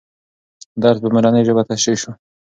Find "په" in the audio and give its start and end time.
1.03-1.07